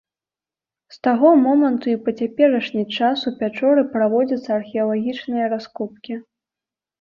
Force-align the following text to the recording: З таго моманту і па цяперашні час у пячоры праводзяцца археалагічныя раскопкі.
З 0.93 0.97
таго 1.07 1.29
моманту 1.41 1.85
і 1.91 1.93
па 2.07 2.13
цяперашні 2.25 2.83
час 2.97 3.27
у 3.33 3.35
пячоры 3.43 3.83
праводзяцца 3.93 4.49
археалагічныя 4.59 5.45
раскопкі. 5.55 6.19